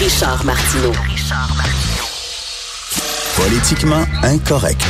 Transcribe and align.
Richard 0.00 0.44
Martineau. 0.44 0.92
Politiquement 3.36 4.04
incorrect. 4.22 4.82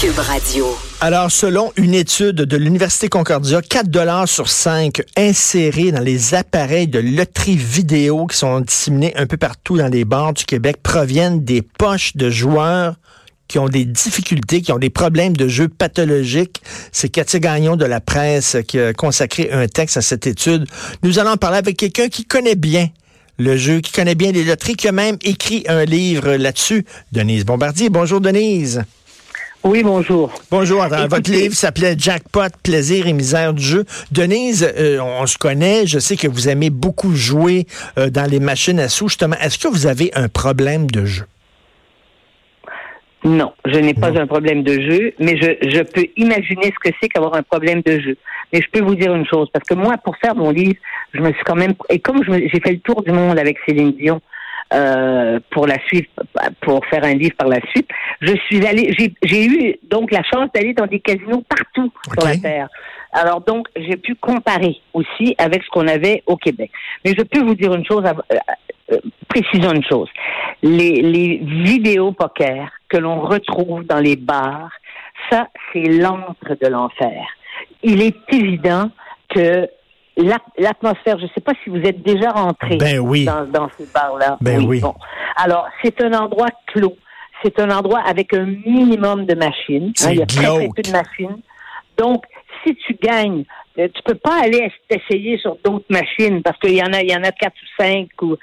Cube 0.00 0.18
Radio. 0.18 0.76
Alors, 1.00 1.30
selon 1.30 1.72
une 1.76 1.94
étude 1.94 2.36
de 2.36 2.56
l'Université 2.56 3.08
Concordia, 3.08 3.62
4 3.62 3.88
dollars 3.88 4.28
sur 4.28 4.48
5 4.48 5.02
insérés 5.16 5.92
dans 5.92 6.00
les 6.00 6.34
appareils 6.34 6.88
de 6.88 6.98
loterie 6.98 7.56
vidéo 7.56 8.26
qui 8.26 8.36
sont 8.36 8.60
disséminés 8.60 9.14
un 9.16 9.26
peu 9.26 9.36
partout 9.36 9.76
dans 9.76 9.88
les 9.88 10.04
bars 10.04 10.32
du 10.32 10.44
Québec 10.44 10.78
proviennent 10.82 11.44
des 11.44 11.62
poches 11.62 12.16
de 12.16 12.28
joueurs 12.28 12.96
qui 13.46 13.58
ont 13.60 13.68
des 13.68 13.84
difficultés, 13.84 14.62
qui 14.62 14.72
ont 14.72 14.78
des 14.78 14.90
problèmes 14.90 15.36
de 15.36 15.46
jeu 15.46 15.68
pathologiques. 15.68 16.60
C'est 16.90 17.08
Cathy 17.08 17.38
Gagnon 17.38 17.76
de 17.76 17.84
la 17.84 18.00
presse 18.00 18.56
qui 18.66 18.80
a 18.80 18.92
consacré 18.92 19.52
un 19.52 19.68
texte 19.68 19.96
à 19.96 20.02
cette 20.02 20.26
étude. 20.26 20.66
Nous 21.02 21.20
allons 21.20 21.36
parler 21.36 21.58
avec 21.58 21.76
quelqu'un 21.76 22.08
qui 22.08 22.24
connaît 22.24 22.56
bien 22.56 22.88
le 23.38 23.56
jeu, 23.56 23.80
qui 23.80 23.92
connaît 23.92 24.14
bien 24.14 24.32
les 24.32 24.44
loteries, 24.44 24.76
qui 24.76 24.88
a 24.88 24.92
même 24.92 25.16
écrit 25.22 25.64
un 25.68 25.84
livre 25.84 26.34
là-dessus. 26.34 26.84
Denise 27.12 27.44
Bombardier. 27.44 27.90
Bonjour, 27.90 28.20
Denise. 28.20 28.84
Oui, 29.64 29.82
bonjour. 29.82 30.30
Bonjour. 30.50 30.86
votre 31.08 31.30
livre 31.30 31.54
s'appelait 31.54 31.96
Jackpot, 31.98 32.48
plaisir 32.62 33.06
et 33.06 33.14
misère 33.14 33.54
du 33.54 33.62
jeu. 33.62 33.84
Denise, 34.12 34.68
euh, 34.76 34.98
on 35.00 35.26
se 35.26 35.38
connaît. 35.38 35.86
Je 35.86 35.98
sais 35.98 36.16
que 36.16 36.28
vous 36.28 36.50
aimez 36.50 36.68
beaucoup 36.68 37.14
jouer 37.16 37.66
euh, 37.96 38.10
dans 38.10 38.30
les 38.30 38.40
machines 38.40 38.78
à 38.78 38.90
sous. 38.90 39.08
Justement, 39.08 39.36
est-ce 39.40 39.58
que 39.58 39.68
vous 39.68 39.86
avez 39.86 40.10
un 40.14 40.28
problème 40.28 40.90
de 40.90 41.06
jeu? 41.06 41.24
Non, 43.24 43.52
je 43.64 43.78
n'ai 43.78 43.94
pas 43.94 44.18
un 44.18 44.26
problème 44.26 44.62
de 44.62 44.72
jeu, 44.72 45.14
mais 45.18 45.38
je, 45.38 45.68
je 45.68 45.80
peux 45.82 46.06
imaginer 46.16 46.66
ce 46.66 46.90
que 46.90 46.94
c'est 47.00 47.08
qu'avoir 47.08 47.34
un 47.34 47.42
problème 47.42 47.80
de 47.80 47.98
jeu. 47.98 48.16
Mais 48.52 48.60
je 48.60 48.68
peux 48.70 48.84
vous 48.84 48.94
dire 48.94 49.14
une 49.14 49.26
chose, 49.26 49.48
parce 49.50 49.66
que 49.66 49.72
moi, 49.72 49.96
pour 49.96 50.14
faire 50.18 50.36
mon 50.36 50.50
livre, 50.50 50.76
je 51.14 51.20
me 51.20 51.32
suis 51.32 51.42
quand 51.44 51.56
même... 51.56 51.72
Et 51.88 51.98
comme 52.00 52.22
j'ai 52.22 52.60
fait 52.60 52.72
le 52.72 52.80
tour 52.80 53.02
du 53.02 53.12
monde 53.12 53.38
avec 53.38 53.56
Céline 53.66 53.92
Dion, 53.92 54.20
euh, 54.72 55.38
pour 55.50 55.66
la 55.66 55.78
suite, 55.86 56.10
pour 56.60 56.84
faire 56.86 57.04
un 57.04 57.14
livre 57.14 57.36
par 57.36 57.48
la 57.48 57.60
suite. 57.70 57.88
Je 58.20 58.34
suis 58.46 58.66
allée, 58.66 58.94
j'ai 59.22 59.46
eu 59.46 59.76
donc 59.84 60.10
la 60.10 60.22
chance 60.22 60.48
d'aller 60.54 60.72
dans 60.74 60.86
des 60.86 61.00
casinos 61.00 61.44
partout 61.48 61.92
sur 62.12 62.26
la 62.26 62.36
terre. 62.36 62.68
Alors 63.12 63.40
donc, 63.40 63.68
j'ai 63.76 63.96
pu 63.96 64.14
comparer 64.16 64.80
aussi 64.92 65.34
avec 65.38 65.62
ce 65.62 65.68
qu'on 65.68 65.86
avait 65.86 66.22
au 66.26 66.36
Québec. 66.36 66.70
Mais 67.04 67.14
je 67.16 67.22
peux 67.22 67.44
vous 67.44 67.54
dire 67.54 67.72
une 67.74 67.84
chose, 67.84 68.04
euh, 68.04 68.36
euh, 68.92 68.98
précisons 69.28 69.72
une 69.72 69.84
chose. 69.84 70.08
Les, 70.62 71.02
les 71.02 71.36
vidéos 71.38 72.12
poker 72.12 72.70
que 72.88 72.96
l'on 72.96 73.20
retrouve 73.20 73.84
dans 73.84 74.00
les 74.00 74.16
bars, 74.16 74.72
ça, 75.30 75.48
c'est 75.72 75.84
l'antre 75.84 76.56
de 76.60 76.66
l'enfer. 76.66 77.24
Il 77.82 78.02
est 78.02 78.16
évident 78.32 78.90
que 79.28 79.68
l'atmosphère, 80.16 81.18
je 81.18 81.24
ne 81.24 81.30
sais 81.34 81.40
pas 81.40 81.52
si 81.62 81.70
vous 81.70 81.78
êtes 81.78 82.02
déjà 82.02 82.30
rentré 82.30 82.76
ben 82.76 83.02
dans, 83.24 83.46
dans 83.46 83.68
ces 83.76 83.86
bars-là. 83.92 84.36
Ben 84.40 84.64
oui. 84.64 84.80
Alors, 85.36 85.66
c'est 85.82 86.02
un 86.02 86.12
endroit 86.12 86.48
clos. 86.68 86.96
C'est 87.42 87.58
un 87.60 87.70
endroit 87.70 88.00
avec 88.00 88.32
un 88.32 88.44
minimum 88.44 89.26
de 89.26 89.34
machines. 89.34 89.92
Hein, 90.02 90.10
il 90.10 90.18
y 90.18 90.22
a 90.22 90.26
très, 90.26 90.68
peu 90.74 90.82
de 90.82 90.90
machines. 90.90 91.42
Donc, 91.98 92.24
si 92.64 92.74
tu 92.76 92.96
gagnes, 93.02 93.44
euh, 93.78 93.88
tu 93.92 94.02
peux 94.02 94.14
pas 94.14 94.40
aller 94.42 94.72
t'essayer 94.88 95.36
sur 95.38 95.56
d'autres 95.64 95.84
machines 95.90 96.42
parce 96.42 96.58
qu'il 96.58 96.74
y 96.74 96.82
en 96.82 96.92
a, 96.92 97.02
il 97.02 97.10
y 97.10 97.16
en 97.16 97.22
a 97.22 97.32
quatre 97.32 97.54
ou 97.54 97.82
cinq. 97.82 98.08
Ou, 98.22 98.36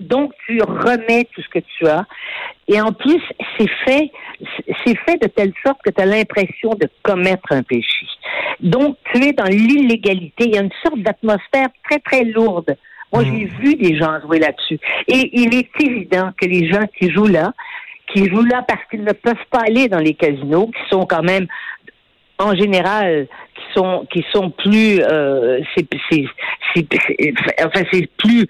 donc, 0.00 0.32
tu 0.46 0.60
remets 0.60 1.28
tout 1.32 1.42
ce 1.42 1.48
que 1.48 1.64
tu 1.78 1.86
as. 1.86 2.04
Et 2.66 2.80
en 2.80 2.92
plus, 2.92 3.22
c'est 3.56 3.70
fait, 3.86 4.10
c'est 4.84 4.96
fait 4.98 5.20
de 5.20 5.26
telle 5.26 5.52
sorte 5.64 5.78
que 5.84 5.90
tu 5.90 6.00
as 6.00 6.06
l'impression 6.06 6.70
de 6.70 6.88
commettre 7.02 7.52
un 7.52 7.62
péché. 7.62 8.06
Donc, 8.60 8.96
tu 9.12 9.24
es 9.24 9.32
dans 9.32 9.44
l'illégalité. 9.44 10.44
Il 10.44 10.54
y 10.54 10.58
a 10.58 10.62
une 10.62 10.70
sorte 10.82 11.00
d'atmosphère 11.00 11.68
très, 11.88 11.98
très 11.98 12.24
lourde. 12.24 12.76
Moi, 13.12 13.24
j'ai 13.24 13.46
hmm. 13.46 13.60
vu 13.60 13.74
des 13.76 13.96
gens 13.96 14.20
jouer 14.20 14.38
là-dessus. 14.38 14.78
Et 15.06 15.30
il 15.32 15.54
est 15.54 15.70
évident 15.80 16.30
que 16.38 16.46
les 16.46 16.70
gens 16.70 16.86
qui 16.98 17.10
jouent 17.10 17.26
là, 17.26 17.52
qui 18.12 18.28
jouent 18.28 18.44
là 18.44 18.64
parce 18.66 18.80
qu'ils 18.90 19.04
ne 19.04 19.12
peuvent 19.12 19.34
pas 19.50 19.62
aller 19.66 19.88
dans 19.88 19.98
les 19.98 20.14
casinos, 20.14 20.66
qui 20.66 20.88
sont 20.90 21.06
quand 21.06 21.22
même 21.22 21.46
en 22.38 22.54
général 22.54 23.26
qui 23.54 23.62
sont 23.74 24.06
qui 24.12 24.24
sont 24.32 24.50
plus 24.50 25.00
euh, 25.02 25.60
c'est 25.76 25.86
enfin 27.64 27.82
c'est 27.92 28.08
plus 28.16 28.46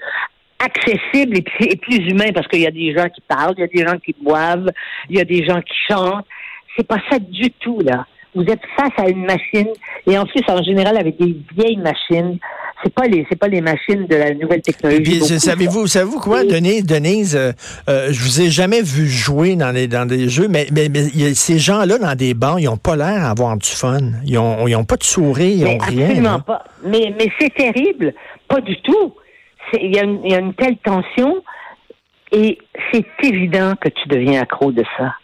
accessible 0.58 1.38
et, 1.38 1.76
plus 1.76 1.96
humain 2.10 2.30
parce 2.34 2.48
qu'il 2.48 2.60
y 2.60 2.66
a 2.66 2.70
des 2.70 2.92
gens 2.94 3.08
qui 3.08 3.20
parlent, 3.20 3.54
il 3.56 3.60
y 3.60 3.64
a 3.64 3.66
des 3.68 3.86
gens 3.86 3.98
qui 3.98 4.14
boivent, 4.20 4.70
il 5.08 5.16
y 5.16 5.20
a 5.20 5.24
des 5.24 5.44
gens 5.44 5.60
qui 5.60 5.74
chantent. 5.88 6.26
C'est 6.76 6.86
pas 6.86 6.98
ça 7.10 7.18
du 7.18 7.50
tout 7.60 7.80
là. 7.80 8.06
Vous 8.34 8.42
êtes 8.42 8.60
face 8.76 8.92
à 8.98 9.08
une 9.08 9.24
machine 9.24 9.68
et 10.06 10.18
en 10.18 10.26
plus 10.26 10.42
en 10.48 10.62
général 10.62 10.96
avec 10.98 11.18
des 11.18 11.36
vieilles 11.56 11.78
machines 11.78 12.38
c'est 12.82 12.94
pas 12.94 13.06
les 13.06 13.26
c'est 13.28 13.38
pas 13.38 13.48
les 13.48 13.60
machines 13.60 14.06
de 14.06 14.16
la 14.16 14.34
nouvelle 14.34 14.62
technologie. 14.62 15.20
savez-vous 15.20 15.86
savez-vous 15.86 16.20
quoi 16.20 16.44
Denise 16.44 16.84
Denise 16.84 17.36
euh, 17.36 17.52
euh, 17.88 18.08
je 18.10 18.22
vous 18.22 18.40
ai 18.40 18.50
jamais 18.50 18.82
vu 18.82 19.08
jouer 19.08 19.56
dans 19.56 19.72
les 19.72 19.88
dans 19.88 20.06
des 20.06 20.28
jeux 20.28 20.48
mais 20.48 20.66
mais, 20.70 20.88
ces 21.34 21.58
gens-là 21.58 21.98
dans 21.98 22.14
des 22.14 22.34
bancs 22.34 22.58
ils 22.60 22.68
ont 22.68 22.76
pas 22.76 22.96
l'air 22.96 23.22
d'avoir 23.22 23.56
du 23.56 23.68
fun. 23.68 23.98
Ils 24.24 24.38
ont 24.38 24.68
ils 24.68 24.76
ont 24.76 24.84
pas 24.84 24.96
de 24.96 25.04
sourire, 25.04 25.66
ils 25.68 25.74
ont 25.74 25.78
rien. 25.78 26.06
Absolument 26.06 26.40
pas. 26.40 26.64
Mais 26.84 27.14
mais 27.18 27.30
c'est 27.40 27.52
terrible, 27.52 28.14
pas 28.46 28.60
du 28.60 28.80
tout. 28.82 29.14
Il 29.74 29.94
y, 29.94 29.98
a 29.98 30.04
une, 30.04 30.54
telle 30.54 30.76
tension 30.78 31.42
et 32.32 32.58
c'est 32.92 33.06
évident 33.22 33.74
que 33.80 33.88
tu 33.88 34.08
deviens 34.08 34.42
accro 34.42 34.72
de 34.72 34.84
ça. 34.96 35.14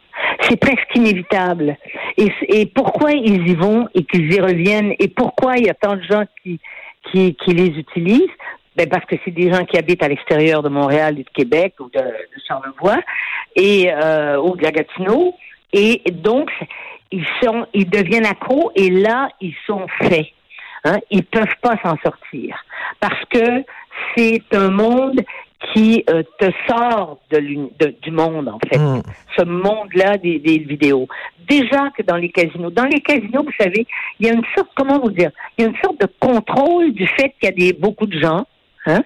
C'est 0.43 0.59
presque 0.59 0.95
inévitable. 0.95 1.77
Et, 2.17 2.67
pourquoi 2.67 3.13
ils 3.13 3.49
y 3.49 3.55
vont 3.55 3.89
et 3.95 4.05
qu'ils 4.05 4.33
y 4.33 4.41
reviennent 4.41 4.95
et 4.99 5.09
pourquoi 5.09 5.57
il 5.57 5.67
y 5.67 5.71
a 5.71 5.75
tant 5.75 5.97
de 5.97 6.03
gens 6.03 6.25
qui 6.43 6.61
les 7.13 7.67
utilisent, 7.67 8.31
ben 8.77 8.89
parce 8.89 9.05
que 9.05 9.17
c'est 9.25 9.31
des 9.31 9.53
gens 9.53 9.65
qui 9.65 9.79
habitent 9.79 10.03
à 10.03 10.09
l'extérieur 10.09 10.63
de 10.63 10.69
Montréal 10.69 11.19
et 11.19 11.23
de 11.23 11.31
Québec 11.31 11.75
ou 11.81 11.89
de, 11.91 12.03
Charlevoix 12.47 12.99
et 13.55 13.93
ou 14.43 14.57
de 14.57 14.63
la. 14.63 14.71
Et 15.73 16.03
donc, 16.13 16.51
ils 17.11 17.27
sont, 17.43 17.67
ils 17.75 17.89
deviennent 17.89 18.27
accros 18.27 18.71
et 18.75 18.91
là, 18.91 19.29
ils 19.41 19.55
sont 19.67 19.87
faits. 20.03 20.27
Hein? 20.85 20.99
Ils 21.11 21.25
peuvent 21.25 21.57
pas 21.63 21.77
s'en 21.83 21.97
sortir 22.05 22.57
parce 23.01 23.25
que 23.31 23.65
c'est 24.17 24.43
un 24.53 24.71
monde 24.71 25.21
qui 25.73 26.05
euh, 26.11 26.23
te 26.39 26.51
sort 26.69 27.19
de, 27.31 27.39
du 28.03 28.11
monde, 28.11 28.49
en 28.49 28.59
fait. 28.69 28.79
Hmm. 28.79 29.01
Ce 29.37 29.45
monde-là 29.45 30.19
des, 30.19 30.39
des, 30.39 30.59
vidéos. 30.59 31.09
Déjà 31.49 31.91
que 31.97 32.03
dans 32.03 32.17
les 32.17 32.31
casinos. 32.31 32.71
Dans 32.71 32.85
les 32.85 33.01
casinos, 33.01 33.43
vous 33.43 33.53
savez, 33.59 33.87
il 34.21 34.27
y 34.27 34.31
a 34.31 34.35
une 34.35 34.45
sorte, 34.55 34.71
comment 34.75 34.99
vous 34.99 35.11
dire, 35.11 35.31
il 35.57 35.63
y 35.63 35.67
a 35.67 35.71
une 35.71 35.77
sorte 35.83 36.01
de 36.01 36.09
contrôle 36.21 36.93
du 36.93 37.07
fait 37.07 37.35
qu'il 37.41 37.45
y 37.45 37.47
a 37.49 37.53
des, 37.53 37.73
beaucoup 37.73 38.07
de 38.07 38.19
gens, 38.19 38.47
hein, 38.87 39.03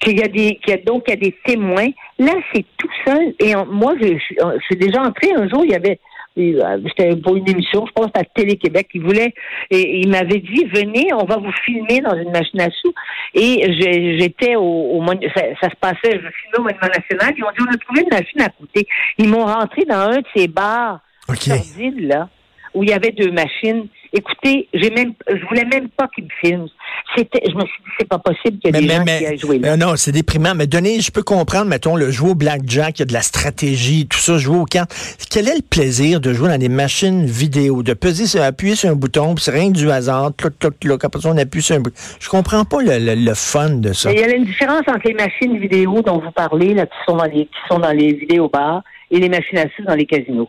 qu'il 0.00 0.18
y 0.18 0.22
a 0.22 0.28
des, 0.28 0.58
qu'il 0.62 0.70
y 0.70 0.72
a 0.72 0.78
donc 0.78 1.04
il 1.08 1.10
y 1.10 1.14
a 1.14 1.16
des 1.16 1.36
témoins. 1.44 1.88
Là, 2.18 2.32
c'est 2.52 2.64
tout 2.76 2.90
seul. 3.06 3.34
Et 3.40 3.54
moi, 3.70 3.94
je, 4.00 4.06
je 4.08 4.64
suis 4.64 4.76
déjà 4.76 5.02
entré 5.02 5.32
un 5.34 5.48
jour, 5.48 5.64
il 5.64 5.72
y 5.72 5.74
avait 5.74 5.98
euh, 5.98 6.04
c'était 6.36 7.16
pour 7.16 7.36
une 7.36 7.48
émission, 7.48 7.86
je 7.86 7.92
pense 7.92 8.10
à 8.14 8.24
Télé-Québec, 8.24 8.88
il 8.94 9.02
voulait, 9.02 9.32
et 9.70 10.00
il 10.00 10.08
m'avait 10.08 10.40
dit, 10.40 10.64
venez, 10.74 11.08
on 11.14 11.24
va 11.24 11.36
vous 11.36 11.52
filmer 11.64 12.00
dans 12.00 12.14
une 12.14 12.30
machine 12.30 12.60
à 12.60 12.68
sous. 12.70 12.92
Et 13.34 14.18
j'étais 14.20 14.54
au, 14.56 14.62
au 14.62 15.06
ça, 15.06 15.42
ça, 15.60 15.70
se 15.70 15.76
passait, 15.80 16.12
je 16.12 16.18
filmais 16.18 16.58
au 16.58 16.62
Monument 16.62 16.88
National, 16.94 17.34
ils 17.36 17.44
ont 17.44 17.50
dit, 17.56 17.66
on 17.66 17.74
a 17.74 17.78
trouvé 17.78 18.02
une 18.02 18.18
machine 18.18 18.40
à 18.42 18.48
côté. 18.50 18.86
Ils 19.18 19.28
m'ont 19.28 19.46
rentré 19.46 19.84
dans 19.84 20.10
un 20.10 20.18
de 20.18 20.26
ces 20.34 20.48
bars 20.48 21.00
okay. 21.28 21.62
là, 22.00 22.28
où 22.74 22.82
il 22.82 22.90
y 22.90 22.92
avait 22.92 23.12
deux 23.12 23.30
machines. 23.30 23.88
Écoutez, 24.12 24.68
j'ai 24.72 24.90
même, 24.90 25.12
je 25.28 25.44
voulais 25.46 25.64
même 25.64 25.88
pas 25.88 26.08
qu'ils 26.14 26.24
me 26.24 26.30
filment. 26.40 26.68
C'était, 27.16 27.42
je 27.48 27.54
me 27.54 27.60
suis 27.60 27.82
dit, 27.84 27.90
c'est 27.98 28.08
pas 28.08 28.18
possible 28.18 28.58
qu'il 28.58 28.74
y 28.74 28.78
ait 28.78 28.82
des 28.82 28.88
gens 28.88 29.04
qui 29.04 29.24
aient 29.24 29.36
joué 29.36 29.58
là. 29.58 29.76
non, 29.76 29.96
c'est 29.96 30.12
déprimant. 30.12 30.54
Mais 30.54 30.66
donnez, 30.66 31.00
je 31.00 31.10
peux 31.10 31.22
comprendre, 31.22 31.66
mettons, 31.66 31.96
le 31.96 32.10
jouer 32.10 32.30
au 32.30 32.34
blackjack, 32.34 32.98
il 32.98 33.00
y 33.00 33.02
a 33.02 33.06
de 33.06 33.12
la 33.12 33.22
stratégie, 33.22 34.06
tout 34.06 34.18
ça, 34.18 34.38
jouer 34.38 34.58
au 34.58 34.64
camp. 34.64 34.86
Quel 35.30 35.48
est 35.48 35.56
le 35.56 35.62
plaisir 35.62 36.20
de 36.20 36.32
jouer 36.32 36.48
dans 36.48 36.58
des 36.58 36.68
machines 36.68 37.26
vidéo, 37.26 37.82
de 37.82 37.94
peser, 37.94 38.26
sur, 38.26 38.42
appuyer 38.42 38.74
sur 38.74 38.90
un 38.90 38.94
bouton, 38.94 39.34
puis 39.34 39.44
c'est 39.44 39.50
rien 39.50 39.72
que 39.72 39.76
du 39.76 39.90
hasard, 39.90 40.32
cloc, 40.36 40.54
cloc, 40.58 40.74
cloc, 40.80 41.04
après 41.04 41.20
ça, 41.20 41.30
on 41.30 41.38
appuie 41.38 41.62
sur 41.62 41.76
un 41.76 41.80
bouton. 41.80 41.96
Je 42.20 42.28
comprends 42.28 42.64
pas 42.64 42.82
le, 42.82 43.14
le, 43.14 43.34
fun 43.34 43.70
de 43.70 43.92
ça. 43.92 44.12
Il 44.12 44.20
y 44.20 44.24
a 44.24 44.34
une 44.34 44.44
différence 44.44 44.82
entre 44.86 45.06
les 45.06 45.14
machines 45.14 45.58
vidéo 45.58 46.02
dont 46.02 46.18
vous 46.18 46.32
parlez, 46.32 46.74
là, 46.74 46.86
qui 46.86 46.96
sont 47.06 47.16
dans 47.16 47.24
les, 47.24 47.46
qui 47.46 47.58
sont 47.68 47.78
dans 47.78 47.92
les 47.92 48.12
vidéos 48.14 48.48
bars, 48.48 48.82
et 49.10 49.18
les 49.18 49.28
machines 49.28 49.58
à 49.58 49.66
sous 49.76 49.82
dans 49.84 49.94
les 49.94 50.06
casinos. 50.06 50.48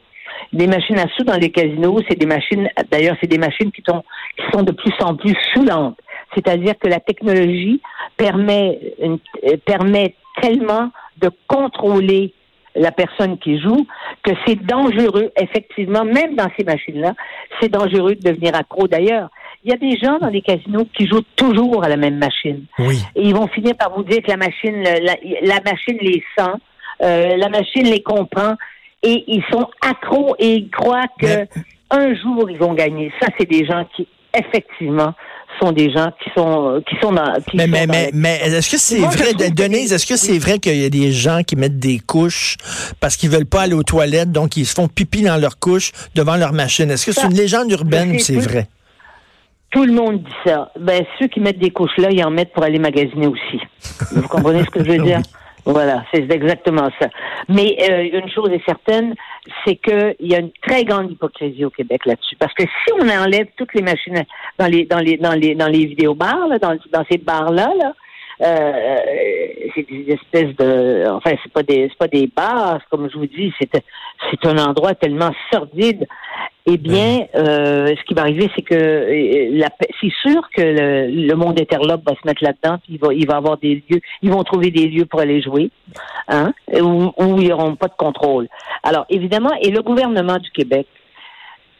Les 0.53 0.67
machines 0.67 0.97
à 0.97 1.07
sous 1.15 1.23
dans 1.23 1.37
les 1.37 1.51
casinos, 1.51 1.99
c'est 2.07 2.17
des 2.17 2.25
machines, 2.25 2.69
d'ailleurs, 2.91 3.15
c'est 3.21 3.27
des 3.27 3.37
machines 3.37 3.71
qui 3.71 3.83
sont, 3.87 4.03
qui 4.37 4.43
sont 4.53 4.63
de 4.63 4.71
plus 4.71 4.93
en 5.01 5.15
plus 5.15 5.35
saoulantes. 5.53 5.97
C'est-à-dire 6.35 6.73
que 6.79 6.87
la 6.87 6.99
technologie 6.99 7.81
permet, 8.15 8.79
euh, 9.01 9.57
permet 9.65 10.15
tellement 10.41 10.91
de 11.17 11.29
contrôler 11.47 12.33
la 12.77 12.91
personne 12.91 13.37
qui 13.39 13.59
joue, 13.59 13.87
que 14.23 14.31
c'est 14.45 14.63
dangereux, 14.63 15.31
effectivement, 15.39 16.05
même 16.05 16.35
dans 16.35 16.47
ces 16.57 16.63
machines-là, 16.63 17.13
c'est 17.59 17.69
dangereux 17.69 18.15
de 18.15 18.21
devenir 18.21 18.55
accro. 18.55 18.87
D'ailleurs, 18.87 19.29
il 19.63 19.71
y 19.71 19.73
a 19.73 19.77
des 19.77 19.97
gens 19.97 20.19
dans 20.19 20.29
les 20.29 20.41
casinos 20.41 20.85
qui 20.93 21.07
jouent 21.07 21.25
toujours 21.35 21.83
à 21.83 21.89
la 21.89 21.97
même 21.97 22.17
machine. 22.17 22.65
Oui. 22.79 22.99
Et 23.15 23.23
ils 23.23 23.35
vont 23.35 23.47
finir 23.47 23.75
par 23.75 23.93
vous 23.95 24.03
dire 24.03 24.21
que 24.21 24.29
la 24.29 24.37
machine, 24.37 24.83
la, 24.83 25.59
machine 25.65 25.97
les 26.01 26.23
sent, 26.37 26.51
euh, 27.01 27.35
la 27.35 27.49
machine 27.49 27.83
les 27.83 28.01
comprend, 28.01 28.55
et 29.03 29.23
ils 29.27 29.43
sont 29.51 29.67
accros 29.81 30.35
et 30.39 30.55
ils 30.55 30.69
croient 30.69 31.07
que 31.19 31.47
un 31.89 32.15
jour 32.15 32.49
ils 32.49 32.57
vont 32.57 32.73
gagner. 32.73 33.11
Ça, 33.21 33.27
c'est 33.37 33.49
des 33.49 33.65
gens 33.65 33.85
qui, 33.95 34.07
effectivement, 34.33 35.13
sont 35.61 35.71
des 35.71 35.91
gens 35.91 36.11
qui 36.23 36.29
sont 36.35 36.83
qui 36.87 36.95
sont 37.01 37.11
dans. 37.11 37.33
Qui 37.41 37.57
mais 37.57 37.65
sont 37.65 37.71
mais 37.71 37.87
dans 37.87 37.93
mais, 37.93 38.09
mais 38.13 38.39
est-ce 38.43 38.69
que 38.69 38.77
c'est 38.77 38.99
vrai, 38.99 39.33
que 39.33 39.53
Denise, 39.53 39.93
est-ce 39.93 40.05
que 40.05 40.17
c'est 40.17 40.37
vrai 40.37 40.59
qu'il 40.59 40.77
y 40.77 40.85
a 40.85 40.89
des 40.89 41.11
gens 41.11 41.41
qui 41.43 41.55
mettent 41.55 41.79
des 41.79 41.99
couches 41.99 42.57
parce 42.99 43.15
qu'ils 43.15 43.29
veulent 43.29 43.45
pas 43.45 43.61
aller 43.61 43.73
aux 43.73 43.83
toilettes, 43.83 44.31
donc 44.31 44.57
ils 44.57 44.65
se 44.65 44.73
font 44.73 44.87
pipi 44.87 45.21
dans 45.21 45.37
leur 45.37 45.59
couche 45.59 45.91
devant 46.15 46.35
leur 46.35 46.53
machine? 46.53 46.91
Est-ce 46.91 47.05
que 47.05 47.11
c'est 47.11 47.25
une 47.25 47.37
légende 47.37 47.71
urbaine 47.71 48.15
ou 48.15 48.19
c'est 48.19 48.35
vrai? 48.35 48.67
Tout 49.69 49.83
le 49.83 49.91
monde 49.91 50.23
dit 50.23 50.31
ça. 50.45 50.71
Ben, 50.79 51.03
ceux 51.19 51.27
qui 51.27 51.41
mettent 51.41 51.59
des 51.59 51.71
couches 51.71 51.97
là, 51.97 52.09
ils 52.09 52.23
en 52.23 52.31
mettent 52.31 52.53
pour 52.53 52.63
aller 52.63 52.79
magasiner 52.79 53.27
aussi. 53.27 53.59
Vous 54.11 54.27
comprenez 54.27 54.63
ce 54.63 54.69
que 54.69 54.83
je 54.83 54.91
veux 54.91 55.03
dire? 55.03 55.21
Voilà, 55.67 56.05
c'est 56.13 56.31
exactement 56.31 56.89
ça. 56.97 57.09
Mais 57.49 57.75
euh, 57.89 58.19
une 58.19 58.29
chose 58.29 58.49
est 58.51 58.63
certaine, 58.65 59.13
c'est 59.65 59.75
qu'il 59.75 60.15
y 60.21 60.33
a 60.33 60.39
une 60.39 60.51
très 60.65 60.85
grande 60.85 61.11
hypocrisie 61.11 61.65
au 61.65 61.69
Québec 61.69 62.05
là-dessus. 62.05 62.37
Parce 62.37 62.53
que 62.53 62.63
si 62.63 62.93
on 62.93 63.09
enlève 63.09 63.47
toutes 63.57 63.73
les 63.73 63.81
machines 63.81 64.23
dans 64.57 64.67
les 64.67 64.85
dans 64.85 64.99
les 64.99 65.17
dans 65.17 65.33
les 65.33 65.55
dans 65.55 65.67
les 65.67 65.85
vidéobars, 65.85 66.47
là, 66.47 66.57
dans, 66.57 66.77
dans 66.93 67.03
ces 67.11 67.17
bars-là, 67.17 67.69
là, 67.77 67.93
euh, 68.43 68.97
c'est 69.75 69.85
des 69.89 70.13
espèces 70.13 70.55
de 70.55 71.03
enfin 71.09 71.31
c'est 71.43 71.51
pas 71.51 71.63
des 71.63 71.89
c'est 71.89 71.97
pas 71.97 72.07
des 72.07 72.27
bars, 72.33 72.79
comme 72.89 73.09
je 73.11 73.17
vous 73.17 73.27
dis, 73.27 73.53
c'est 73.59 73.83
c'est 74.31 74.45
un 74.47 74.57
endroit 74.59 74.95
tellement 74.95 75.31
sordide 75.51 76.07
eh 76.69 76.77
bien, 76.77 77.25
euh, 77.33 77.95
ce 77.97 78.03
qui 78.03 78.13
va 78.13 78.23
arriver, 78.23 78.49
c'est 78.53 78.61
que 78.61 78.75
euh, 78.75 79.49
la 79.57 79.69
c'est 80.01 80.11
sûr 80.21 80.49
que 80.53 80.61
le, 80.61 81.27
le 81.27 81.33
monde 81.35 81.57
interlope 81.59 82.01
va 82.05 82.13
se 82.13 82.27
mettre 82.27 82.43
là-dedans, 82.43 82.77
puis 82.83 82.95
il 82.95 82.99
va, 82.99 83.13
il 83.13 83.25
va 83.25 83.37
avoir 83.37 83.57
des 83.57 83.83
lieux, 83.89 84.01
ils 84.21 84.29
vont 84.29 84.43
trouver 84.43 84.69
des 84.69 84.87
lieux 84.87 85.05
pour 85.05 85.21
aller 85.21 85.41
jouer, 85.41 85.71
hein, 86.27 86.51
où, 86.73 87.13
où 87.17 87.41
ils 87.41 87.47
n'auront 87.47 87.77
pas 87.77 87.87
de 87.87 87.95
contrôle. 87.97 88.49
Alors, 88.83 89.05
évidemment, 89.09 89.51
et 89.61 89.71
le 89.71 89.81
gouvernement 89.81 90.37
du 90.39 90.51
Québec, 90.51 90.87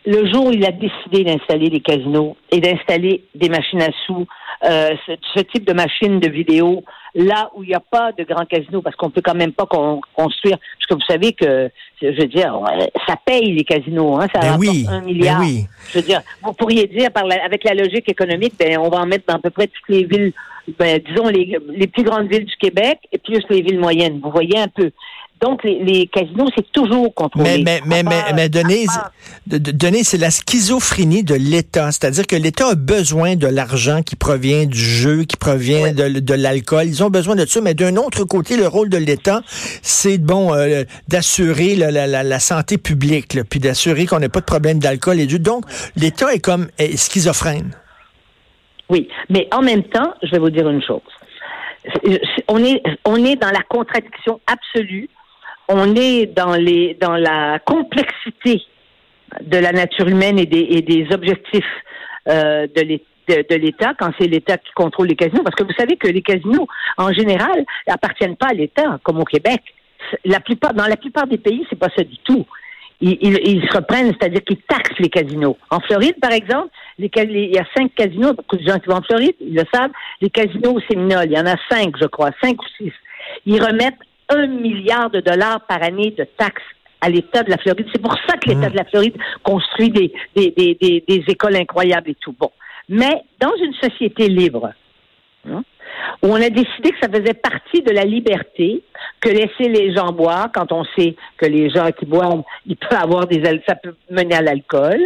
le 0.10 0.26
jour 0.32 0.46
où 0.48 0.52
il 0.52 0.66
a 0.66 0.72
décidé 0.72 1.24
d'installer 1.26 1.70
des 1.70 1.82
casinos 1.82 2.36
et 2.52 2.62
d'installer 2.62 3.24
des 3.36 3.50
machines 3.50 3.82
à 3.82 3.90
sous, 4.06 4.26
euh, 4.64 4.92
ce, 5.06 5.12
ce 5.36 5.42
type 5.42 5.66
de 5.68 5.74
machines 5.74 6.20
de 6.22 6.30
vidéo, 6.30 6.82
là 7.14 7.52
où 7.56 7.64
il 7.64 7.68
n'y 7.70 7.76
a 7.76 7.82
pas 7.82 8.12
de 8.14 8.24
grands 8.24 8.46
casinos, 8.46 8.82
parce 8.82 8.96
qu'on 8.96 9.10
peut 9.10 9.22
quand 9.22 9.36
même 9.36 9.52
pas 9.52 9.66
con- 9.66 10.00
construire, 10.16 10.58
parce 10.58 10.86
que 10.90 10.94
vous 10.94 11.08
savez 11.14 11.34
que, 11.34 11.70
je 12.02 12.08
veux 12.08 12.28
dire, 12.28 12.58
ça 13.06 13.16
paye 13.26 13.52
les 13.52 13.66
casinos, 13.66 14.16
hein, 14.22 14.28
ça 14.34 14.40
Ben 14.40 14.52
rapporte 14.52 14.60
oui, 14.70 14.86
un 14.90 15.00
ben 15.00 15.06
milliard. 15.06 15.40
oui. 15.42 15.66
Je 15.92 16.00
veux 16.00 16.06
dire, 16.06 16.22
vous 16.42 16.54
pourriez 16.54 16.88
dire, 16.88 17.12
par 17.12 17.26
la- 17.26 17.44
avec 17.44 17.64
la 17.66 17.74
logique 17.74 18.08
économique, 18.10 18.54
ben, 18.58 18.78
on 18.80 18.90
va 18.90 19.00
en 19.00 19.06
mettre 19.06 19.26
dans 19.28 19.36
à 19.36 19.40
peu 19.40 19.50
près 19.50 19.68
toutes 19.68 19.90
les 19.90 20.06
villes, 20.06 20.32
ben, 20.80 21.02
disons 21.06 21.28
les, 21.28 21.58
les 21.70 21.88
plus 21.88 22.04
grandes 22.04 22.30
villes 22.30 22.46
du 22.46 22.56
Québec 22.58 23.00
et 23.12 23.18
plus 23.18 23.42
les 23.50 23.62
villes 23.62 23.80
moyennes. 23.80 24.20
Vous 24.24 24.32
voyez 24.32 24.58
un 24.60 24.68
peu. 24.70 24.92
Donc, 25.40 25.64
les, 25.64 25.84
les 25.84 26.08
casinos, 26.08 26.48
c'est 26.56 26.72
toujours 26.72 27.14
contrôlé. 27.14 27.64
Mais, 27.64 27.64
mais, 27.64 27.82
mais, 27.86 28.04
mais, 28.04 28.10
part- 28.10 28.34
mais 28.36 28.50
Denise, 28.50 30.08
c'est 30.08 30.18
la 30.18 30.32
schizophrénie 30.32 31.24
de 31.24 31.36
l'État. 31.36 31.92
C'est-à-dire 31.92 32.26
que 32.26 32.36
l'État 32.36 32.70
a 32.70 32.76
besoin 32.76 33.36
de 33.36 33.46
l'argent 33.46 34.02
qui 34.02 34.16
provient 34.16 34.66
du 34.66 34.80
jeu, 34.80 35.26
qui 35.26 35.38
provient 35.38 35.94
de, 35.94 36.20
de 36.20 36.34
l'alcool. 36.34 36.86
Ils 36.88 37.04
ont 37.04 37.12
besoin 37.12 37.36
de 37.36 37.46
ça. 37.46 37.62
Mais 37.62 37.76
d'un 37.76 37.98
autre 37.98 38.24
côté, 38.24 38.58
le 38.58 38.68
rôle 38.68 38.90
de 38.90 38.98
l'État, 38.98 39.42
c'est 39.84 40.18
bon 40.18 40.56
euh, 40.56 40.84
d'assurer 41.08 41.76
la, 41.76 41.92
la, 41.92 42.08
la, 42.08 42.24
la 42.24 42.40
santé 42.40 42.80
publique, 42.80 43.36
là, 43.36 43.44
puis 43.44 43.60
d'assurer 43.60 44.08
qu'on 44.08 44.20
n'ait 44.20 44.30
pas 44.30 44.40
de 44.40 44.46
problème 44.46 44.80
d'alcool 44.80 45.20
et 45.20 45.28
du. 45.28 45.38
Donc, 45.38 45.66
l'État 45.96 46.34
est 46.34 46.40
comme 46.40 46.68
est 46.80 46.98
schizophrène. 46.98 47.76
Oui, 48.90 49.08
mais 49.30 49.48
en 49.52 49.62
même 49.62 49.84
temps, 49.84 50.14
je 50.24 50.32
vais 50.32 50.40
vous 50.40 50.50
dire 50.50 50.68
une 50.68 50.82
chose. 50.82 51.02
On 52.48 52.64
est, 52.64 52.82
on 53.06 53.24
est 53.24 53.36
dans 53.36 53.52
la 53.52 53.62
contradiction 53.70 54.40
absolue. 54.48 55.10
On 55.68 55.96
est 55.96 56.28
dans 56.28 56.56
les, 56.56 56.96
dans 57.00 57.16
la 57.16 57.60
complexité 57.60 58.62
de 59.42 59.58
la 59.58 59.72
nature 59.72 60.08
humaine 60.08 60.40
et 60.40 60.46
des, 60.46 60.66
et 60.70 60.82
des 60.82 61.08
objectifs 61.12 61.66
euh, 62.30 62.68
de 62.76 63.56
l'État 63.56 63.94
quand 64.00 64.12
c'est 64.18 64.28
l'État 64.28 64.58
qui 64.58 64.72
contrôle 64.74 65.08
les 65.08 65.16
casinos. 65.16 65.44
Parce 65.44 65.56
que 65.56 65.64
vous 65.64 65.78
savez 65.78 65.98
que 65.98 66.08
les 66.08 66.22
casinos, 66.22 66.68
en 66.98 67.12
général, 67.12 67.66
appartiennent 67.88 68.38
pas 68.38 68.48
à 68.48 68.54
l'État, 68.54 69.00
comme 69.04 69.20
au 69.20 69.26
Québec. 69.26 69.62
La 70.24 70.40
plupart, 70.40 70.74
dans 70.74 70.88
la 70.88 70.96
plupart 70.96 71.28
des 71.28 71.38
pays, 71.38 71.66
c'est 71.70 71.80
pas 71.80 71.90
ça 71.96 72.04
du 72.04 72.18
tout. 72.20 72.46
Ils, 73.02 73.18
ils, 73.22 73.40
ils 73.46 73.68
se 73.68 73.76
reprennent, 73.76 74.14
c'est-à-dire 74.14 74.44
qu'ils 74.44 74.62
taxent 74.62 74.98
les 75.00 75.10
casinos. 75.10 75.58
En 75.70 75.82
Floride, 75.82 76.16
par 76.22 76.32
exemple, 76.32 76.70
les, 76.98 77.12
il 77.14 77.54
y 77.54 77.60
a 77.60 77.66
cinq 77.76 77.94
casinos, 77.94 78.34
beaucoup 78.34 78.58
de 78.58 78.66
gens 78.66 78.80
qui 78.80 78.88
vont 78.88 78.96
en 78.96 79.02
Floride, 79.04 79.36
ils 79.42 79.54
le 79.54 79.64
savent, 79.74 79.92
les 80.22 80.30
casinos 80.30 80.80
Séminole, 80.90 81.26
il 81.26 81.38
y 81.38 81.40
en 81.40 81.46
a 81.46 81.58
cinq, 81.70 81.96
je 82.00 82.06
crois, 82.06 82.32
cinq 82.42 82.56
ou 82.62 82.66
six. 82.78 82.94
Ils 83.46 83.62
remettent 83.62 84.00
un 84.30 84.48
milliard 84.48 85.10
de 85.10 85.20
dollars 85.20 85.62
par 85.68 85.84
année 85.84 86.12
de 86.12 86.26
taxes 86.38 86.62
à 87.02 87.10
l'État 87.10 87.44
de 87.44 87.52
la 87.52 87.58
Floride. 87.58 87.88
C'est 87.94 88.02
pour 88.02 88.16
ça 88.28 88.38
que 88.38 88.50
l'État 88.50 88.70
de 88.70 88.76
la 88.76 88.86
Floride 88.86 89.16
construit 89.44 89.90
des, 89.90 90.12
des, 90.36 90.52
des, 90.52 91.04
des, 91.08 91.24
écoles 91.28 91.56
incroyables 91.56 92.10
et 92.10 92.16
tout. 92.16 92.36
Bon. 92.38 92.52
Mais 92.90 93.24
dans 93.40 93.56
une 93.62 93.74
société 93.74 94.28
libre, 94.28 94.72
hein, 95.48 95.64
où 96.24 96.28
on 96.28 96.36
a 96.36 96.50
décidé 96.50 96.92
que 96.92 97.00
ça 97.02 97.10
faisait 97.10 97.34
partie 97.34 97.82
de 97.82 97.92
la 97.92 98.04
liberté 98.04 98.84
que 99.22 99.30
laisser 99.30 99.70
les 99.70 99.94
gens 99.94 100.12
boire 100.12 100.50
quand 100.54 100.72
on 100.72 100.84
sait 100.98 101.16
que 101.38 101.46
les 101.46 101.70
gens 101.70 101.92
qui 101.92 102.06
boivent, 102.06 102.44
ils 102.66 102.78
peuvent 102.78 103.00
avoir 103.00 103.28
des 103.28 103.44
ça 103.68 103.76
peut 103.76 103.96
mener 104.10 104.36
à 104.36 104.42
l'alcool, 104.42 105.00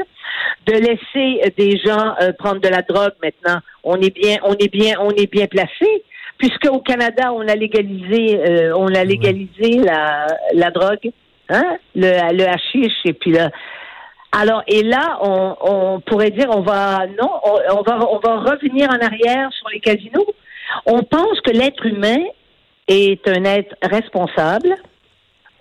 de 0.65 0.73
laisser 0.73 1.51
des 1.57 1.77
gens 1.77 2.15
euh, 2.21 2.33
prendre 2.37 2.61
de 2.61 2.67
la 2.67 2.81
drogue 2.81 3.13
maintenant, 3.21 3.59
on 3.83 3.95
est 3.97 4.13
bien 4.13 4.37
on 4.43 4.53
est 4.53 4.71
bien 4.71 4.95
on 4.99 5.11
est 5.11 5.31
bien 5.31 5.47
placé 5.47 6.03
puisque 6.41 6.65
au 6.71 6.79
Canada 6.79 7.31
on 7.33 7.47
a 7.47 7.55
légalisé 7.55 8.39
euh, 8.39 8.73
on 8.75 8.87
a 8.87 9.03
légalisé 9.03 9.77
la 9.77 10.25
la 10.53 10.71
drogue, 10.71 11.11
hein, 11.49 11.77
le 11.95 12.11
le 12.35 12.47
hashish 12.47 12.97
et 13.05 13.13
puis 13.13 13.31
là 13.31 13.51
alors, 14.33 14.63
et 14.65 14.81
là, 14.81 15.17
on, 15.21 15.57
on 15.59 15.99
pourrait 15.99 16.29
dire, 16.29 16.47
on 16.49 16.61
va, 16.61 17.05
non, 17.21 17.29
on, 17.43 17.79
on 17.79 17.81
va, 17.81 17.99
on 18.09 18.19
va 18.19 18.39
revenir 18.51 18.89
en 18.89 19.05
arrière 19.05 19.51
sur 19.51 19.67
les 19.73 19.81
casinos. 19.81 20.25
On 20.85 21.03
pense 21.03 21.41
que 21.41 21.51
l'être 21.51 21.85
humain 21.85 22.23
est 22.87 23.27
un 23.27 23.43
être 23.43 23.75
responsable. 23.81 24.77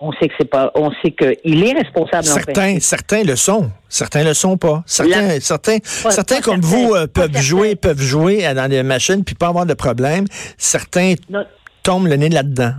On 0.03 0.11
sait 0.13 0.27
que 0.29 0.33
c'est 0.39 0.49
pas, 0.49 0.71
on 0.73 0.89
sait 1.03 1.11
qu'il 1.11 1.63
est 1.63 1.73
responsable. 1.73 2.27
en 2.27 2.35
fait. 2.37 2.53
Certains, 2.55 2.79
certains 2.79 3.23
le 3.23 3.35
sont. 3.35 3.69
Certains 3.87 4.23
le 4.23 4.33
sont 4.33 4.57
pas. 4.57 4.81
Certains, 4.87 5.39
certains, 5.39 5.77
certains 5.83 6.37
pas 6.37 6.41
comme 6.41 6.59
vous 6.59 6.93
euh, 6.95 7.05
peuvent 7.05 7.37
jouer, 7.37 7.75
peuvent 7.75 8.01
jouer 8.01 8.51
dans 8.55 8.67
des 8.67 8.81
machines 8.81 9.23
puis 9.23 9.35
pas 9.35 9.47
avoir 9.47 9.67
de 9.67 9.75
problème. 9.75 10.25
Certains 10.57 11.13
Non, 11.29 11.45
tombent 11.83 12.07
le 12.07 12.15
nez 12.15 12.29
là-dedans. 12.29 12.73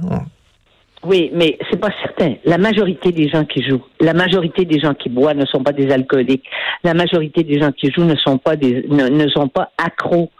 Oui, 1.04 1.30
mais 1.32 1.58
c'est 1.70 1.78
pas 1.80 1.90
certain. 2.02 2.34
La 2.44 2.58
majorité 2.58 3.12
des 3.12 3.28
gens 3.28 3.44
qui 3.44 3.62
jouent, 3.62 3.84
la 4.00 4.14
majorité 4.14 4.64
des 4.64 4.80
gens 4.80 4.94
qui 4.94 5.08
boivent 5.08 5.36
ne 5.36 5.46
sont 5.46 5.62
pas 5.62 5.72
des 5.72 5.90
alcooliques. 5.92 6.44
La 6.82 6.94
majorité 6.94 7.44
des 7.44 7.60
gens 7.60 7.72
qui 7.72 7.90
jouent 7.92 8.04
ne 8.04 8.16
sont 8.16 8.38
pas 8.38 8.56
des, 8.56 8.84
ne, 8.88 9.08
ne 9.08 9.28
sont 9.28 9.48
pas 9.48 9.70
accros 9.78 10.30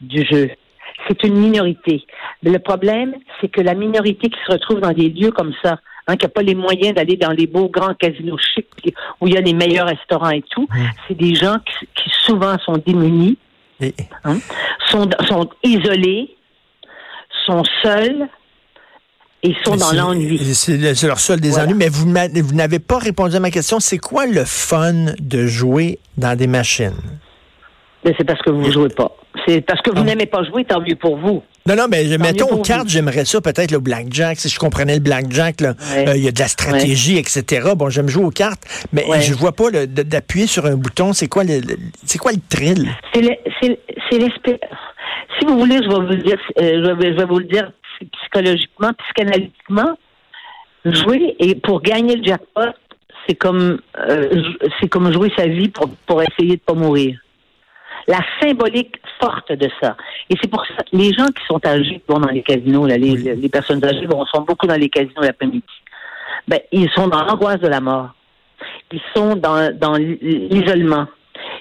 du 0.00 0.24
jeu. 0.28 0.50
C'est 1.08 1.24
une 1.24 1.34
minorité. 1.34 2.04
Le 2.42 2.58
problème, 2.58 3.14
c'est 3.40 3.48
que 3.48 3.60
la 3.60 3.74
minorité 3.74 4.28
qui 4.28 4.38
se 4.46 4.52
retrouve 4.52 4.80
dans 4.80 4.92
des 4.92 5.08
lieux 5.08 5.32
comme 5.32 5.52
ça, 5.62 5.78
hein, 6.06 6.16
qui 6.16 6.24
n'a 6.26 6.30
pas 6.30 6.42
les 6.42 6.54
moyens 6.54 6.94
d'aller 6.94 7.16
dans 7.16 7.30
les 7.30 7.46
beaux 7.46 7.68
grands 7.68 7.94
casinos 7.94 8.38
chics 8.38 8.94
où 9.20 9.26
il 9.28 9.34
y 9.34 9.36
a 9.36 9.40
les 9.40 9.52
meilleurs 9.54 9.86
restaurants 9.86 10.30
et 10.30 10.42
tout, 10.50 10.66
c'est 11.06 11.14
des 11.16 11.34
gens 11.34 11.56
qui, 11.58 11.86
qui 11.94 12.10
souvent 12.24 12.56
sont 12.58 12.76
démunis, 12.84 13.38
Et- 13.80 13.94
hein, 14.24 14.38
sont, 14.88 15.08
sont 15.28 15.48
isolés, 15.62 16.36
sont 17.46 17.62
seuls, 17.82 18.28
et 19.44 19.48
ils 19.50 19.56
sont 19.64 19.74
dans 19.76 19.92
l'ennui. 19.92 20.38
C'est 20.54 20.76
le- 20.76 20.94
c'est 20.94 21.08
leur 21.08 21.18
seul 21.18 21.40
des 21.40 21.50
Voilà. 21.50 21.64
ennuis. 21.64 21.74
Mais 21.76 21.88
vous, 21.88 22.54
n'avez 22.54 22.78
pas 22.78 22.98
répondu 22.98 23.34
à 23.34 23.40
ma 23.40 23.50
question. 23.50 23.80
C'est 23.80 23.98
quoi 23.98 24.26
le 24.26 24.44
fun 24.44 25.14
de 25.18 25.46
jouer 25.46 25.98
dans 26.16 26.36
des 26.38 26.46
machines? 26.46 26.92
C'est 28.04 28.24
parce 28.24 28.40
que 28.42 28.50
vous 28.50 28.62
ne 28.62 28.70
jouez 28.70 28.88
pas. 28.88 29.10
C'est 29.46 29.60
parce 29.60 29.80
que 29.82 29.90
vous 29.90 30.00
Ah. 30.02 30.04
n'aimez 30.04 30.26
pas 30.26 30.42
jouer, 30.44 30.64
tant 30.64 30.80
mieux 30.80 30.94
pour 30.96 31.16
vous. 31.16 31.42
Non, 31.66 31.76
non, 31.76 31.86
mais 31.88 32.18
mettons 32.18 32.48
aux 32.48 32.62
cartes, 32.62 32.88
j'aimerais 32.88 33.24
ça, 33.24 33.40
peut-être 33.40 33.70
le 33.70 33.78
blackjack, 33.78 34.38
si 34.38 34.48
je 34.48 34.58
comprenais 34.58 34.94
le 34.94 35.00
blackjack, 35.00 35.60
Ouais. 35.60 36.08
euh, 36.08 36.16
il 36.16 36.24
y 36.24 36.28
a 36.28 36.32
de 36.32 36.38
la 36.40 36.48
stratégie, 36.48 37.18
etc. 37.18 37.70
Bon, 37.76 37.88
j'aime 37.88 38.08
jouer 38.08 38.24
aux 38.24 38.30
cartes, 38.30 38.62
mais 38.92 39.04
Ouais. 39.06 39.20
je 39.20 39.32
vois 39.32 39.52
pas 39.52 39.70
le- 39.70 39.86
d'appuyer 39.86 40.46
sur 40.48 40.66
un 40.66 40.74
bouton. 40.76 41.12
C'est 41.12 41.28
quoi 41.28 41.44
le, 41.44 41.60
le- 41.60 41.76
c'est 42.04 42.18
quoi 42.18 42.32
le 42.32 42.38
thrill? 42.48 42.90
C'est 43.14 43.20
le- 43.22 43.36
c'est 44.10 44.18
l'espèce. 44.18 44.58
Si 45.38 45.46
vous 45.46 45.56
voulez, 45.58 45.76
je 45.76 45.88
vais 45.88 45.94
vous 45.94 46.00
le 46.00 46.16
dire, 46.16 46.38
euh, 46.60 46.82
je, 46.84 46.90
vais, 47.00 47.12
je 47.12 47.16
vais 47.18 47.24
vous 47.26 47.38
le 47.38 47.44
dire 47.46 47.70
psychologiquement, 48.20 48.90
psychanalytiquement. 49.04 49.96
Jouer 50.84 51.36
et 51.38 51.54
pour 51.54 51.80
gagner 51.80 52.16
le 52.16 52.24
jackpot, 52.24 52.72
c'est 53.28 53.36
comme 53.36 53.80
euh, 54.00 54.42
c'est 54.80 54.88
comme 54.88 55.12
jouer 55.12 55.30
sa 55.36 55.46
vie 55.46 55.68
pour, 55.68 55.88
pour 56.06 56.20
essayer 56.22 56.56
de 56.56 56.60
pas 56.60 56.74
mourir. 56.74 57.16
La 58.08 58.18
symbolique 58.40 58.96
forte 59.22 59.52
de 59.52 59.68
ça. 59.80 59.96
Et 60.30 60.34
c'est 60.40 60.50
pour 60.50 60.64
ça 60.66 60.82
que 60.82 60.96
les 60.96 61.12
gens 61.12 61.26
qui 61.26 61.44
sont 61.46 61.60
âgés, 61.66 62.02
qui 62.06 62.12
vont 62.12 62.18
dans 62.20 62.30
les 62.30 62.42
casinos, 62.42 62.86
là, 62.86 62.96
les, 62.96 63.14
les 63.16 63.48
personnes 63.48 63.84
âgées 63.84 64.06
vont, 64.06 64.24
sont 64.26 64.42
beaucoup 64.42 64.66
dans 64.66 64.76
les 64.78 64.88
casinos 64.88 65.22
l'après-midi. 65.22 65.62
Ben, 66.48 66.60
ils 66.72 66.90
sont 66.94 67.08
dans 67.08 67.24
l'angoisse 67.24 67.60
de 67.60 67.68
la 67.68 67.80
mort. 67.80 68.10
Ils 68.92 69.00
sont 69.14 69.36
dans, 69.36 69.76
dans 69.76 69.94
l'isolement. 69.94 71.06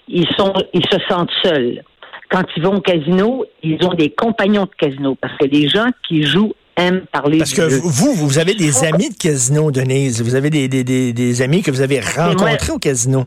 Ils 0.08 0.28
sont, 0.38 0.54
ils 0.74 0.86
se 0.92 0.98
sentent 1.10 1.30
seuls. 1.44 1.84
Quand 2.30 2.44
ils 2.56 2.64
vont 2.64 2.76
au 2.76 2.82
casino, 2.82 3.46
ils 3.62 3.78
ont 3.86 3.94
des 3.94 4.10
compagnons 4.10 4.64
de 4.64 4.76
casino 4.78 5.16
parce 5.20 5.38
que 5.38 5.46
les 5.46 5.68
gens 5.68 5.88
qui 6.08 6.24
jouent 6.24 6.54
aiment 6.78 7.02
parler 7.12 7.40
Parce 7.40 7.54
que 7.54 7.70
jeu. 7.70 7.80
vous, 7.84 8.14
vous 8.14 8.40
avez 8.40 8.54
des 8.56 8.84
amis 8.86 9.10
de 9.10 9.18
casino, 9.18 9.72
Denise. 9.72 10.22
Vous 10.22 10.36
avez 10.36 10.50
des, 10.50 10.68
des, 10.68 10.84
des, 10.84 11.14
des 11.14 11.42
amis 11.42 11.62
que 11.62 11.72
vous 11.72 11.82
avez 11.82 12.00
rencontrés 12.00 12.72
au 12.72 12.80
casino. 12.80 13.26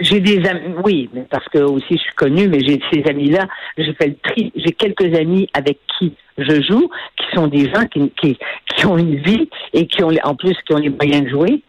J'ai 0.00 0.20
des 0.20 0.46
amis, 0.46 0.74
oui, 0.84 1.08
mais 1.12 1.26
parce 1.30 1.46
que 1.48 1.58
aussi 1.58 1.96
je 1.96 2.02
suis 2.02 2.14
connue, 2.14 2.48
mais 2.48 2.60
j'ai 2.60 2.80
ces 2.92 3.02
amis-là, 3.08 3.46
j'ai 3.76 3.94
fait 3.94 4.08
le 4.08 4.16
tri. 4.22 4.52
J'ai 4.54 4.72
quelques 4.72 5.14
amis 5.14 5.48
avec 5.54 5.78
qui 5.98 6.14
je 6.36 6.62
joue, 6.62 6.90
qui 7.16 7.26
sont 7.34 7.46
des 7.46 7.70
gens 7.70 7.84
qui, 7.86 8.10
qui, 8.20 8.38
qui 8.76 8.86
ont 8.86 8.96
une 8.96 9.16
vie 9.16 9.48
et 9.72 9.86
qui 9.86 10.02
ont 10.02 10.10
en 10.24 10.34
plus 10.34 10.54
qui 10.66 10.74
ont 10.74 10.78
les 10.78 10.90
moyens 10.90 11.24
de 11.24 11.30
jouer. 11.30 11.62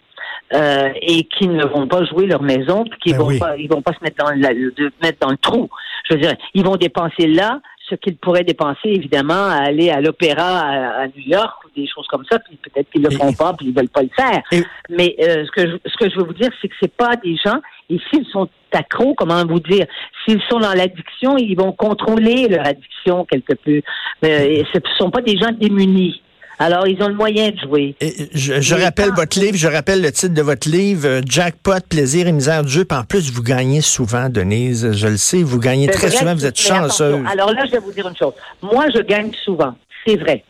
Euh, 0.52 0.90
et 1.04 1.26
qui 1.26 1.48
ne 1.48 1.64
vont 1.64 1.88
pas 1.88 2.04
jouer 2.06 2.26
leur 2.26 2.42
maison, 2.42 2.84
puis 2.84 3.00
qui 3.00 3.12
Ben 3.12 3.20
vont 3.20 3.28
oui. 3.28 3.38
pas, 3.38 3.56
ils 3.56 3.70
vont 3.70 3.84
pas 3.84 3.94
se 3.94 4.04
mettre 4.04 4.26
dans, 4.26 4.32
la, 4.32 4.52
de, 4.52 4.92
mettre 5.04 5.20
dans 5.20 5.30
le 5.30 5.38
trou. 5.38 5.70
Je 6.10 6.16
veux 6.16 6.20
dire, 6.20 6.34
ils 6.56 6.66
vont 6.66 6.76
dépenser 6.76 7.28
là 7.28 7.60
ce 7.88 7.94
qu'ils 7.94 8.18
pourraient 8.18 8.44
dépenser 8.44 8.90
évidemment 8.90 9.46
à 9.46 9.58
aller 9.58 9.92
à 9.92 10.02
l'opéra 10.02 10.60
à, 10.62 11.02
à 11.02 11.08
New 11.08 11.22
York 11.24 11.69
des 11.80 11.88
choses 11.88 12.08
comme 12.08 12.24
ça, 12.32 12.40
puis 12.40 12.58
peut-être 12.62 12.90
qu'ils 12.92 13.02
le 13.04 13.12
Et- 13.12 13.16
font 13.16 13.34
pas, 13.34 13.54
puis 13.54 13.68
ils 13.68 13.74
veulent 13.76 13.90
pas 13.90 14.04
le 14.04 14.10
faire. 14.16 14.42
Et- 14.52 14.64
Mais 14.90 15.16
euh, 15.22 15.46
ce 15.46 15.52
que 15.52 15.68
je, 15.70 15.76
ce 15.90 15.98
que 15.98 16.10
je 16.10 16.16
veux 16.18 16.26
vous 16.26 16.34
dire, 16.34 16.50
c'est 16.62 16.68
que 16.68 16.76
c'est 16.82 16.94
pas 16.96 17.16
des 17.16 17.36
gens. 17.44 17.60
Et 17.90 17.98
s'ils 18.10 18.26
sont 18.28 18.48
accros, 18.72 19.16
comment 19.16 19.44
vous 19.46 19.60
dire, 19.60 19.86
s'ils 20.26 20.42
sont 20.50 20.60
dans 20.60 20.74
l'addiction, 20.74 21.38
ils 21.38 21.56
vont 21.56 21.72
contrôler 21.72 22.48
leur 22.48 22.66
addiction 22.68 23.26
quelque 23.26 23.54
peu. 23.54 23.82
Euh, 24.24 24.28
et 24.28 24.66
ce 24.72 24.78
ne 24.78 24.84
sont 24.98 25.10
pas 25.10 25.22
des 25.22 25.38
gens 25.38 25.52
démunis. 25.52 26.22
Alors 26.62 26.86
ils 26.90 27.02
ont 27.02 27.08
le 27.08 27.16
moyen 27.16 27.52
de 27.52 27.58
jouer. 27.58 27.96
Et 28.02 28.12
je 28.34 28.60
je 28.60 28.76
Mais 28.76 28.84
rappelle 28.84 29.12
votre 29.16 29.40
livre, 29.40 29.56
je 29.56 29.68
rappelle 29.70 30.02
le 30.02 30.12
titre 30.12 30.34
de 30.34 30.42
votre 30.42 30.68
livre, 30.70 31.08
euh, 31.08 31.22
Jackpot, 31.26 31.80
plaisir 31.90 32.28
et 32.28 32.34
misère 32.34 32.64
du 32.64 32.70
jeu. 32.70 32.84
Puis 32.84 32.98
en 32.98 33.06
plus, 33.06 33.32
vous 33.32 33.42
gagnez 33.42 33.80
souvent, 33.80 34.28
Denise. 34.28 34.92
Je 34.92 35.08
le 35.08 35.16
sais, 35.16 35.42
vous 35.42 35.58
gagnez 35.58 35.88
très 35.88 36.08
vrai 36.10 36.18
souvent, 36.18 36.34
vous 36.36 36.46
êtes 36.46 36.60
mais 36.60 36.72
attention, 36.76 37.06
chanceuse. 37.16 37.26
Alors 37.32 37.54
là, 37.54 37.64
je 37.66 37.72
vais 37.72 37.80
vous 37.80 37.94
dire 37.94 38.10
une 38.10 38.18
chose. 38.18 38.34
Moi, 38.62 38.88
je 38.94 39.00
gagne 39.02 39.32
souvent. 39.46 39.74
C'est 40.06 40.18
vrai. 40.18 40.44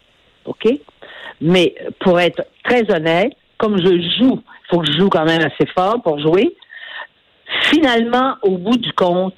OK? 0.45 0.67
Mais 1.41 1.75
pour 1.99 2.19
être 2.19 2.43
très 2.63 2.89
honnête, 2.93 3.33
comme 3.57 3.77
je 3.77 4.01
joue, 4.19 4.41
il 4.41 4.67
faut 4.69 4.79
que 4.79 4.91
je 4.91 4.97
joue 4.97 5.09
quand 5.09 5.25
même 5.25 5.41
assez 5.41 5.69
fort 5.73 6.01
pour 6.03 6.19
jouer. 6.19 6.55
Finalement, 7.63 8.35
au 8.43 8.57
bout 8.57 8.77
du 8.77 8.91
compte, 8.93 9.37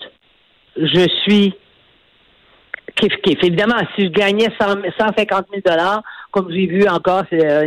je 0.75 1.08
suis 1.24 1.53
kiff 2.96 3.13
kiff. 3.24 3.43
Évidemment, 3.43 3.77
si 3.96 4.05
je 4.05 4.10
gagnais 4.10 4.50
100 4.60 4.81
150 5.00 5.46
000 5.51 5.62
dollars, 5.65 6.01
comme 6.31 6.51
j'ai 6.51 6.67
vu 6.67 6.88
encore 6.88 7.24
euh, 7.34 7.65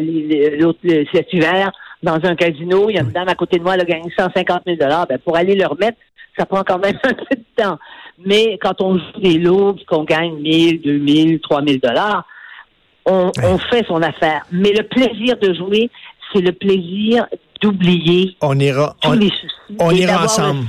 l'autre 0.58 0.80
cet 1.12 1.32
hiver 1.32 1.70
dans 2.02 2.18
un 2.24 2.34
casino, 2.34 2.90
il 2.90 2.96
y 2.96 2.98
a 2.98 3.02
une 3.02 3.10
dame 3.10 3.28
à 3.28 3.34
côté 3.34 3.58
de 3.58 3.62
moi, 3.62 3.74
elle 3.74 3.82
a 3.82 3.84
gagné 3.84 4.10
150 4.16 4.62
000 4.66 4.76
dollars. 4.78 5.06
Ben, 5.06 5.18
pour 5.18 5.36
aller 5.36 5.54
le 5.54 5.66
remettre, 5.66 5.98
ça 6.38 6.46
prend 6.46 6.62
quand 6.62 6.78
même 6.78 6.98
un 7.04 7.12
peu 7.12 7.36
de 7.36 7.62
temps. 7.62 7.78
Mais 8.24 8.58
quand 8.62 8.80
on 8.80 8.98
joue 8.98 9.20
des 9.20 9.38
lots, 9.38 9.76
qu'on 9.86 10.04
gagne 10.04 10.36
1000, 10.36 10.82
2000, 10.82 11.40
3000 11.40 11.80
dollars, 11.80 12.26
on, 13.06 13.30
on 13.42 13.58
fait 13.58 13.84
son 13.86 14.02
affaire. 14.02 14.42
Mais 14.52 14.72
le 14.72 14.82
plaisir 14.84 15.36
de 15.40 15.54
jouer, 15.54 15.90
c'est 16.32 16.40
le 16.40 16.52
plaisir 16.52 17.26
d'oublier 17.62 18.36
On 18.40 18.58
ira, 18.58 18.96
tous 19.00 19.10
on, 19.10 19.12
les 19.12 19.28
soucis. 19.28 19.76
on 19.78 19.90
ira 19.90 20.24
ensemble. 20.24 20.66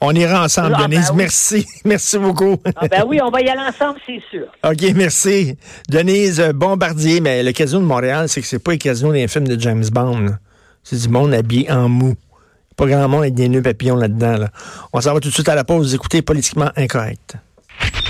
on 0.00 0.12
ira 0.12 0.44
ensemble, 0.44 0.74
Ah, 0.76 0.82
ben 0.82 0.88
Denise. 0.90 1.10
oui. 1.10 1.16
Merci. 1.16 1.66
Merci 1.84 2.18
beaucoup. 2.18 2.56
Ah 2.76 2.88
ben 2.88 3.04
oui, 3.06 3.18
on 3.22 3.30
va 3.30 3.40
y 3.40 3.48
aller 3.48 3.62
ensemble, 3.68 3.98
c'est 4.06 4.22
sûr. 4.30 4.46
OK, 4.64 4.82
merci. 4.94 5.56
Denise 5.88 6.40
Bombardier, 6.54 7.20
mais 7.20 7.42
le 7.42 7.52
casino 7.52 7.80
de 7.80 7.86
Montréal, 7.86 8.28
c'est 8.28 8.40
que 8.40 8.46
c'est 8.46 8.58
pas 8.62 8.72
le 8.72 8.78
casino 8.78 9.12
d'un 9.12 9.26
film 9.28 9.46
de 9.48 9.58
James 9.58 9.84
Bond. 9.92 10.26
C'est 10.82 11.00
du 11.00 11.08
monde 11.08 11.32
habillé 11.32 11.70
en 11.70 11.88
mou. 11.88 12.14
Pas 12.76 12.86
grand 12.86 13.08
monde 13.08 13.20
avec 13.22 13.34
des 13.34 13.48
nœuds 13.48 13.62
papillons 13.62 13.96
là-dedans. 13.96 14.36
Là. 14.36 14.48
On 14.92 15.00
s'en 15.00 15.14
va 15.14 15.20
tout 15.20 15.28
de 15.28 15.34
suite 15.34 15.48
à 15.48 15.54
la 15.54 15.64
pause. 15.64 15.88
Vous 15.88 15.94
écoutez 15.94 16.20
Politiquement 16.22 16.70
Incorrect. 16.76 17.36